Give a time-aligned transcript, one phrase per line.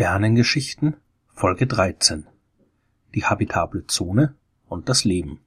[0.00, 0.96] Sternengeschichten
[1.34, 2.24] Folge 13
[3.14, 4.34] Die habitable Zone
[4.66, 5.40] und das Leben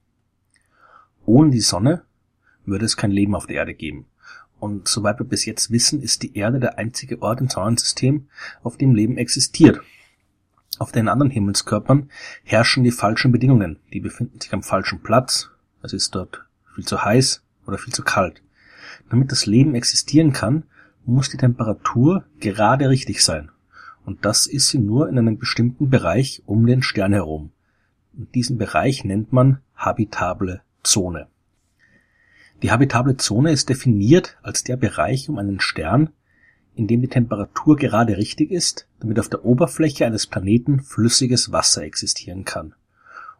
[1.25, 2.03] Ohne die Sonne
[2.63, 4.05] würde es kein Leben auf der Erde geben.
[4.59, 8.27] Und soweit wir bis jetzt wissen, ist die Erde der einzige Ort im Sonnensystem,
[8.61, 9.81] auf dem Leben existiert.
[10.77, 12.11] Auf den anderen Himmelskörpern
[12.43, 13.79] herrschen die falschen Bedingungen.
[13.91, 15.49] Die befinden sich am falschen Platz.
[15.81, 18.43] Es ist dort viel zu heiß oder viel zu kalt.
[19.09, 20.65] Damit das Leben existieren kann,
[21.05, 23.49] muss die Temperatur gerade richtig sein.
[24.05, 27.51] Und das ist sie nur in einem bestimmten Bereich um den Stern herum.
[28.17, 31.27] Und diesen Bereich nennt man habitable Zone.
[32.61, 36.09] Die habitable Zone ist definiert als der Bereich um einen Stern,
[36.75, 41.83] in dem die Temperatur gerade richtig ist, damit auf der Oberfläche eines Planeten flüssiges Wasser
[41.83, 42.73] existieren kann.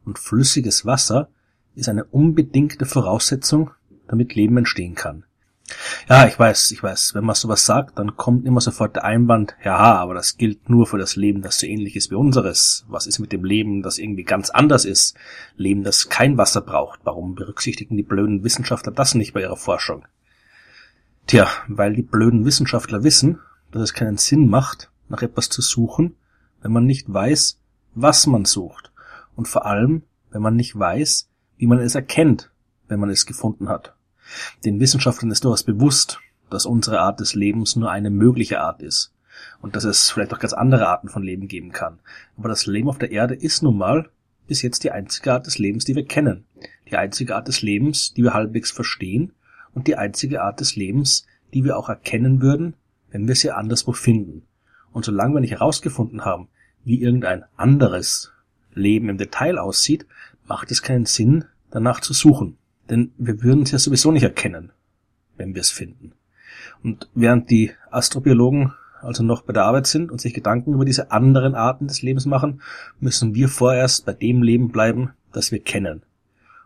[0.06, 1.30] Und flüssiges Wasser
[1.76, 3.72] ist eine unbedingte Voraussetzung,
[4.08, 5.24] damit Leben entstehen kann.
[6.10, 9.56] Ja, ich weiß, ich weiß, wenn man sowas sagt, dann kommt immer sofort der Einwand,
[9.64, 12.86] ja, aber das gilt nur für das Leben, das so ähnlich ist wie unseres.
[12.90, 15.16] Was ist mit dem Leben, das irgendwie ganz anders ist?
[15.56, 17.00] Leben, das kein Wasser braucht.
[17.06, 20.06] Warum berücksichtigen die blöden Wissenschaftler das nicht bei ihrer Forschung?
[21.28, 23.40] Tja, weil die blöden Wissenschaftler wissen,
[23.72, 26.16] dass es keinen Sinn macht, nach etwas zu suchen,
[26.62, 27.60] wenn man nicht weiß,
[27.96, 28.92] was man sucht.
[29.36, 32.52] Und vor allem, wenn man nicht weiß, wie man es erkennt,
[32.90, 33.96] wenn man es gefunden hat.
[34.66, 39.14] Den Wissenschaftlern ist durchaus bewusst, dass unsere Art des Lebens nur eine mögliche Art ist
[39.62, 42.00] und dass es vielleicht auch ganz andere Arten von Leben geben kann.
[42.38, 44.10] Aber das Leben auf der Erde ist nun mal
[44.48, 46.46] bis jetzt die einzige Art des Lebens, die wir kennen,
[46.90, 49.34] die einzige Art des Lebens, die wir halbwegs verstehen
[49.74, 52.76] und die einzige Art des Lebens, die wir auch erkennen würden,
[53.12, 54.44] wenn wir sie anderswo finden.
[54.92, 56.50] Und solange wir nicht herausgefunden haben,
[56.84, 58.32] wie irgendein anderes
[58.74, 60.06] Leben im Detail aussieht,
[60.46, 62.58] macht es keinen Sinn, danach zu suchen.
[62.94, 64.72] Denn wir würden es ja sowieso nicht erkennen,
[65.36, 66.12] wenn wir es finden.
[66.84, 68.72] Und während die Astrobiologen
[69.02, 72.28] also noch bei der Arbeit sind und sich Gedanken über diese anderen Arten des Lebens
[72.28, 72.62] machen,
[73.00, 76.04] müssen wir vorerst bei dem Leben bleiben, das wir kennen.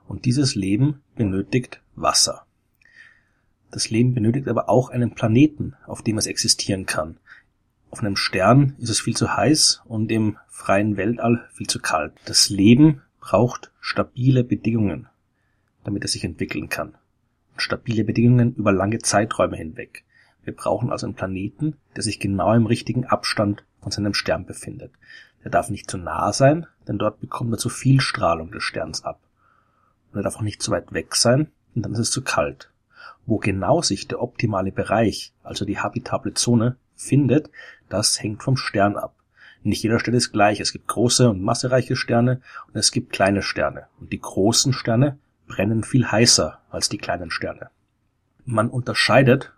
[0.05, 2.45] Und dieses Leben benötigt Wasser.
[3.71, 7.15] Das Leben benötigt aber auch einen Planeten, auf dem es existieren kann.
[7.89, 12.11] Auf einem Stern ist es viel zu heiß und im freien Weltall viel zu kalt.
[12.25, 15.07] Das Leben braucht stabile Bedingungen
[15.87, 16.95] damit er sich entwickeln kann.
[17.53, 20.03] Und stabile Bedingungen über lange Zeiträume hinweg.
[20.43, 24.91] Wir brauchen also einen Planeten, der sich genau im richtigen Abstand von seinem Stern befindet.
[25.45, 29.05] Der darf nicht zu nah sein, denn dort bekommt er zu viel Strahlung des Sterns
[29.05, 29.21] ab.
[30.11, 32.69] Und er darf auch nicht zu weit weg sein, denn dann ist es zu kalt.
[33.25, 37.49] Wo genau sich der optimale Bereich, also die habitable Zone, findet,
[37.87, 39.15] das hängt vom Stern ab.
[39.63, 40.59] Nicht jeder Stern ist gleich.
[40.59, 43.87] Es gibt große und massereiche Sterne und es gibt kleine Sterne.
[44.01, 47.69] Und die großen Sterne brennen viel heißer als die kleinen Sterne.
[48.45, 49.53] Man unterscheidet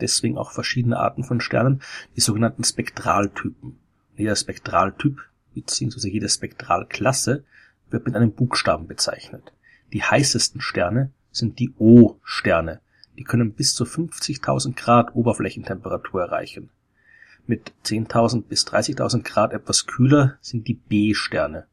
[0.00, 1.82] deswegen auch verschiedene Arten von Sternen,
[2.16, 3.78] die sogenannten Spektraltypen.
[4.16, 5.20] Jeder Spektraltyp
[5.54, 6.08] bzw.
[6.08, 7.44] jede Spektralklasse
[7.90, 9.52] wird mit einem Buchstaben bezeichnet.
[9.92, 12.80] Die heißesten Sterne sind die O-Sterne.
[13.16, 16.70] Die können bis zu 50.000 Grad Oberflächentemperatur erreichen.
[17.46, 21.66] Mit 10.000 bis 30.000 Grad etwas kühler sind die B-Sterne.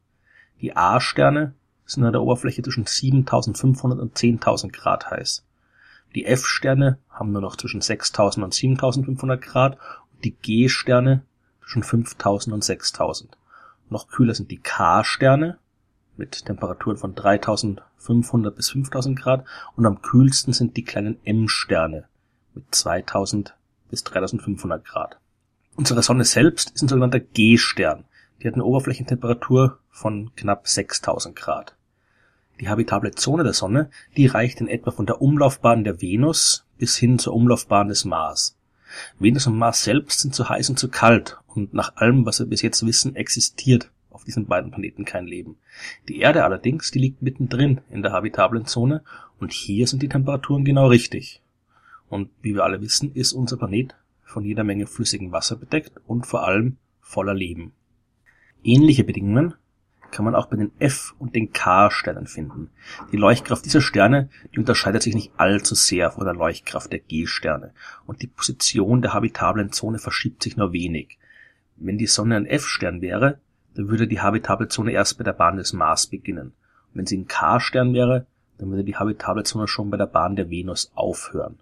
[0.60, 1.54] Die A-Sterne
[1.86, 5.44] sind an der Oberfläche zwischen 7500 und 10.000 Grad heiß.
[6.14, 9.78] Die F-Sterne haben nur noch zwischen 6000 und 7500 Grad
[10.12, 11.22] und die G-Sterne
[11.62, 13.36] zwischen 5000 und 6000.
[13.88, 15.58] Noch kühler sind die K-Sterne
[16.16, 19.44] mit Temperaturen von 3500 bis 5000 Grad
[19.76, 22.08] und am kühlsten sind die kleinen M-Sterne
[22.54, 23.54] mit 2000
[23.90, 25.18] bis 3500 Grad.
[25.76, 28.04] Unsere Sonne selbst ist ein sogenannter G-Stern.
[28.42, 31.76] Die hat eine Oberflächentemperatur von knapp 6000 Grad.
[32.60, 36.96] Die habitable Zone der Sonne, die reicht in etwa von der Umlaufbahn der Venus bis
[36.96, 38.56] hin zur Umlaufbahn des Mars.
[39.18, 42.46] Venus und Mars selbst sind zu heiß und zu kalt und nach allem, was wir
[42.46, 45.56] bis jetzt wissen, existiert auf diesen beiden Planeten kein Leben.
[46.08, 49.02] Die Erde allerdings, die liegt mittendrin in der habitablen Zone
[49.38, 51.42] und hier sind die Temperaturen genau richtig.
[52.08, 53.94] Und wie wir alle wissen, ist unser Planet
[54.24, 57.72] von jeder Menge flüssigem Wasser bedeckt und vor allem voller Leben.
[58.66, 59.54] Ähnliche Bedingungen
[60.10, 62.70] kann man auch bei den F- und den K-Sternen finden.
[63.12, 67.72] Die Leuchtkraft dieser Sterne, die unterscheidet sich nicht allzu sehr von der Leuchtkraft der G-Sterne
[68.06, 71.16] und die Position der habitablen Zone verschiebt sich nur wenig.
[71.76, 73.38] Wenn die Sonne ein F-Stern wäre,
[73.74, 76.48] dann würde die habitable Zone erst bei der Bahn des Mars beginnen.
[76.48, 78.26] Und wenn sie ein K-Stern wäre,
[78.58, 81.60] dann würde die habitable Zone schon bei der Bahn der Venus aufhören.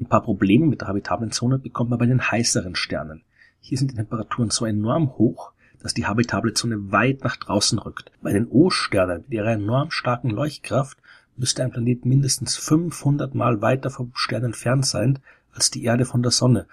[0.00, 3.24] Ein paar Probleme mit der habitablen Zone bekommt man bei den heißeren Sternen.
[3.60, 5.52] Hier sind die Temperaturen so enorm hoch,
[5.86, 8.10] dass die habitable Zone weit nach draußen rückt.
[8.20, 10.98] Bei den O-Sternen mit ihrer enorm starken Leuchtkraft
[11.36, 15.20] müsste ein Planet mindestens 500 Mal weiter vom Stern entfernt sein
[15.52, 16.66] als die Erde von der Sonne.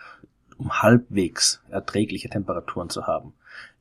[0.57, 3.33] um halbwegs erträgliche Temperaturen zu haben.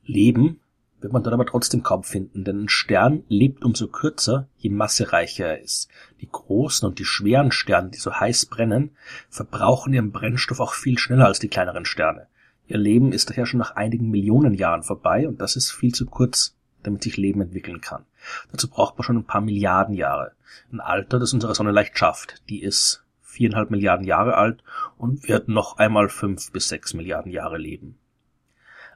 [0.05, 0.59] Leben
[1.01, 5.47] wird man dort aber trotzdem kaum finden, denn ein Stern lebt umso kürzer, je massereicher
[5.47, 5.89] er ist.
[6.21, 8.91] Die großen und die schweren Sterne, die so heiß brennen,
[9.29, 12.27] verbrauchen ihren Brennstoff auch viel schneller als die kleineren Sterne.
[12.67, 16.05] Ihr Leben ist daher schon nach einigen Millionen Jahren vorbei und das ist viel zu
[16.05, 18.05] kurz, damit sich Leben entwickeln kann.
[18.51, 20.31] Dazu braucht man schon ein paar Milliarden Jahre.
[20.71, 22.41] Ein Alter, das unsere Sonne leicht schafft.
[22.49, 24.63] Die ist viereinhalb Milliarden Jahre alt
[24.97, 27.97] und wird noch einmal fünf bis sechs Milliarden Jahre leben.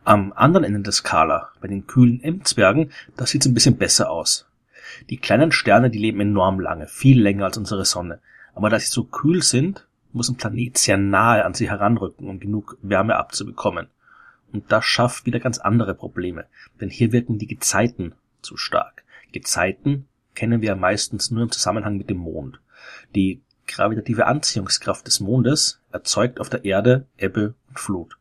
[0.04, 4.48] Am anderen Ende der Skala, bei den kühlen M-Zwergen, da sieht's ein bisschen besser aus.
[5.10, 8.22] Die kleinen Sterne, die leben enorm lange, viel länger als unsere Sonne.
[8.56, 12.40] Aber da sie so kühl sind, muss ein Planet sehr nahe an sie heranrücken, um
[12.40, 13.88] genug Wärme abzubekommen.
[14.52, 16.46] Und das schafft wieder ganz andere Probleme,
[16.80, 19.04] denn hier wirken die Gezeiten zu stark.
[19.32, 22.62] Gezeiten kennen wir meistens nur im Zusammenhang mit dem Mond.
[23.16, 28.18] Die gravitative Anziehungskraft des Mondes erzeugt auf der Erde Ebbe und Flut.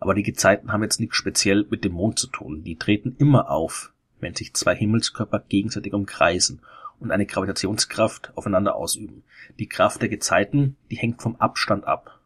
[0.00, 2.64] Aber die Gezeiten haben jetzt nichts speziell mit dem Mond zu tun.
[2.64, 6.60] Die treten immer auf, wenn sich zwei Himmelskörper gegenseitig umkreisen
[7.00, 9.24] und eine Gravitationskraft aufeinander ausüben.
[9.58, 12.20] Die Kraft der Gezeiten, die hängt vom Abstand ab.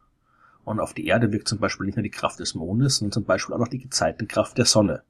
[0.65, 3.25] Und auf die Erde wirkt zum Beispiel nicht nur die Kraft des Mondes, sondern zum
[3.25, 5.03] Beispiel auch noch die Gezeitenkraft der Sonne.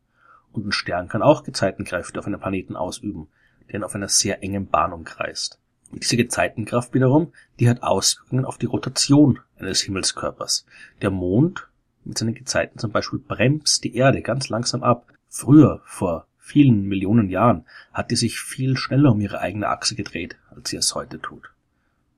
[0.52, 3.28] Und ein Stern kann auch Gezeitenkräfte auf einem Planeten ausüben,
[3.68, 5.60] der ihn auf einer sehr engen Bahn umkreist.
[5.90, 10.64] Und diese Gezeitenkraft wiederum, die hat Auswirkungen auf die Rotation eines Himmelskörpers.
[11.02, 11.68] Der Mond
[12.04, 15.06] mit seinen Gezeiten zum Beispiel bremst die Erde ganz langsam ab.
[15.28, 20.36] Früher, vor vielen Millionen Jahren, hat die sich viel schneller um ihre eigene Achse gedreht,
[20.50, 21.52] als sie es heute tut.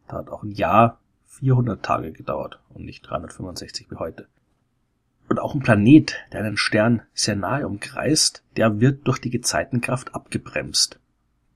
[0.09, 4.27] Da hat auch ein Jahr 400 Tage gedauert und nicht 365 wie heute.
[5.29, 10.15] Und auch ein Planet, der einen Stern sehr nahe umkreist, der wird durch die Gezeitenkraft
[10.15, 10.99] abgebremst.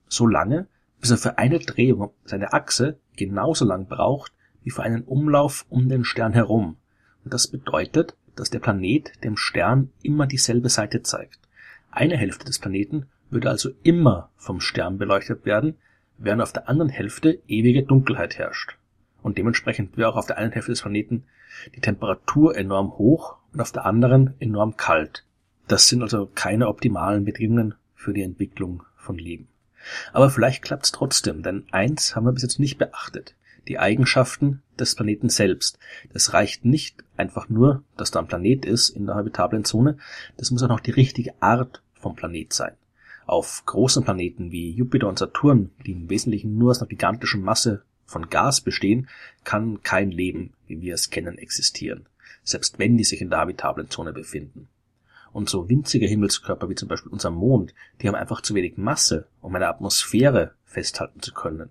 [0.07, 0.67] So lange,
[1.01, 4.31] bis er für eine Drehung seine Achse genauso lang braucht
[4.61, 6.77] wie für einen Umlauf um den Stern herum.
[7.23, 11.39] Und das bedeutet, dass der Planet dem Stern immer dieselbe Seite zeigt.
[11.91, 15.75] Eine Hälfte des Planeten würde also immer vom Stern beleuchtet werden,
[16.17, 18.77] während auf der anderen Hälfte ewige Dunkelheit herrscht.
[19.21, 21.23] Und dementsprechend wäre auch auf der einen Hälfte des Planeten
[21.75, 25.25] die Temperatur enorm hoch und auf der anderen enorm kalt.
[25.67, 29.47] Das sind also keine optimalen Bedingungen für die Entwicklung von Leben.
[30.13, 33.35] Aber vielleicht klappt's trotzdem, denn eins haben wir bis jetzt nicht beachtet
[33.67, 35.77] die Eigenschaften des Planeten selbst.
[36.13, 39.97] Das reicht nicht einfach nur, dass da ein Planet ist in der habitablen Zone,
[40.37, 42.73] das muss auch noch die richtige Art vom Planet sein.
[43.25, 47.83] Auf großen Planeten wie Jupiter und Saturn, die im Wesentlichen nur aus einer gigantischen Masse
[48.05, 49.07] von Gas bestehen,
[49.43, 52.07] kann kein Leben, wie wir es kennen, existieren,
[52.43, 54.67] selbst wenn die sich in der habitablen Zone befinden.
[55.31, 59.27] Und so winzige Himmelskörper wie zum Beispiel unser Mond, die haben einfach zu wenig Masse,
[59.41, 61.69] um eine Atmosphäre festhalten zu können.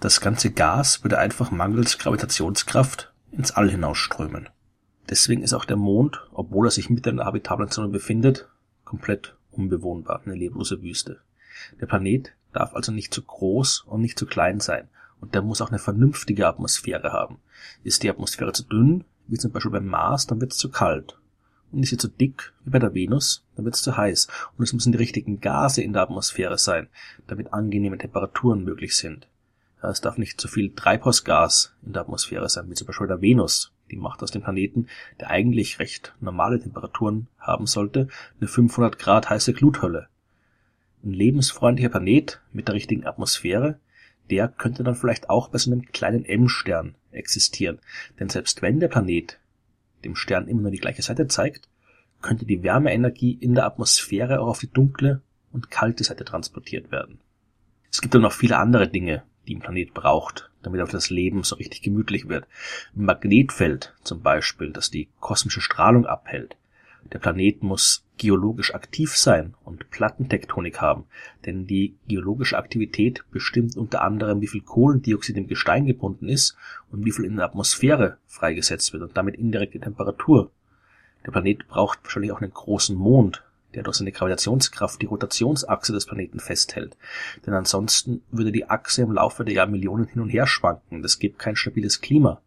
[0.00, 4.48] Das ganze Gas würde einfach mangels Gravitationskraft ins All hinausströmen.
[5.08, 8.48] Deswegen ist auch der Mond, obwohl er sich mitten in der habitablen Zone befindet,
[8.84, 11.20] komplett unbewohnbar, eine leblose Wüste.
[11.80, 14.88] Der Planet darf also nicht zu groß und nicht zu klein sein
[15.20, 17.38] und der muss auch eine vernünftige Atmosphäre haben.
[17.82, 21.18] Ist die Atmosphäre zu dünn, wie zum Beispiel beim Mars, dann wird es zu kalt.
[21.70, 24.28] Und ist sie zu dick, wie bei der Venus, dann wird es zu heiß.
[24.56, 26.88] Und es müssen die richtigen Gase in der Atmosphäre sein,
[27.26, 29.28] damit angenehme Temperaturen möglich sind.
[29.80, 33.72] Es darf nicht zu viel Treibhausgas in der Atmosphäre sein, wie zum Beispiel der Venus.
[33.90, 34.88] Die macht aus dem Planeten,
[35.20, 38.08] der eigentlich recht normale Temperaturen haben sollte,
[38.40, 40.08] eine 500 Grad heiße Gluthölle.
[41.04, 43.78] Ein lebensfreundlicher Planet mit der richtigen Atmosphäre,
[44.30, 47.78] der könnte dann vielleicht auch bei so einem kleinen M-Stern existieren.
[48.18, 49.38] Denn selbst wenn der Planet
[50.04, 51.68] dem Stern immer nur die gleiche Seite zeigt,
[52.20, 57.20] könnte die Wärmeenergie in der Atmosphäre auch auf die dunkle und kalte Seite transportiert werden.
[57.90, 61.42] Es gibt dann noch viele andere Dinge, die ein Planet braucht, damit auch das Leben
[61.42, 62.46] so richtig gemütlich wird.
[62.94, 66.56] Ein Magnetfeld zum Beispiel, das die kosmische Strahlung abhält.
[67.12, 71.04] Der Planet muss geologisch aktiv sein und Plattentektonik haben,
[71.46, 76.56] denn die geologische Aktivität bestimmt unter anderem, wie viel Kohlendioxid im Gestein gebunden ist
[76.90, 80.50] und wie viel in der Atmosphäre freigesetzt wird und damit indirekte Temperatur.
[81.24, 86.06] Der Planet braucht wahrscheinlich auch einen großen Mond, der durch seine Gravitationskraft die Rotationsachse des
[86.06, 86.96] Planeten festhält.
[87.46, 91.02] Denn ansonsten würde die Achse im Laufe der Jahrmillionen hin und her schwanken.
[91.02, 92.40] Das gibt kein stabiles Klima.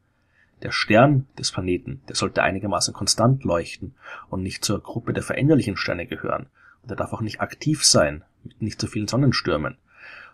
[0.63, 3.95] Der Stern des Planeten, der sollte einigermaßen konstant leuchten
[4.29, 6.47] und nicht zur Gruppe der veränderlichen Sterne gehören.
[6.83, 9.77] Und er darf auch nicht aktiv sein, mit nicht zu so vielen Sonnenstürmen.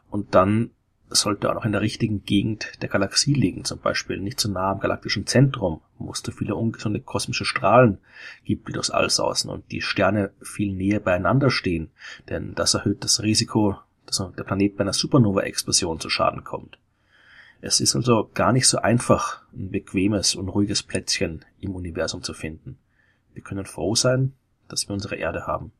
[0.10, 0.72] Und dann
[1.10, 4.72] sollte auch noch in der richtigen Gegend der Galaxie liegen, zum Beispiel nicht zu nah
[4.72, 8.00] am galaktischen Zentrum, wo es zu viele ungesunde kosmische Strahlen
[8.44, 9.08] gibt, die durchs All
[9.48, 11.92] und die Sterne viel näher beieinander stehen,
[12.30, 16.78] denn das erhöht das Risiko, dass der Planet bei einer Supernova-Explosion zu Schaden kommt.
[17.62, 22.34] Es ist also gar nicht so einfach, ein bequemes und ruhiges Plätzchen im Universum zu
[22.34, 22.78] finden.
[23.34, 24.34] Wir können froh sein,
[24.68, 25.72] dass wir unsere Erde haben.